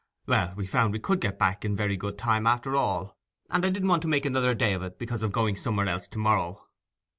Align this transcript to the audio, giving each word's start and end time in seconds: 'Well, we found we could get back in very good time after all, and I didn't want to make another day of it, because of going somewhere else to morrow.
'Well, 0.25 0.55
we 0.55 0.65
found 0.65 0.93
we 0.93 0.99
could 0.99 1.21
get 1.21 1.37
back 1.37 1.63
in 1.63 1.75
very 1.75 1.95
good 1.95 2.17
time 2.17 2.47
after 2.47 2.75
all, 2.75 3.15
and 3.51 3.63
I 3.63 3.69
didn't 3.69 3.87
want 3.87 4.01
to 4.01 4.07
make 4.07 4.25
another 4.25 4.55
day 4.55 4.73
of 4.73 4.81
it, 4.81 4.97
because 4.97 5.21
of 5.21 5.31
going 5.31 5.55
somewhere 5.55 5.87
else 5.87 6.07
to 6.07 6.17
morrow. 6.17 6.65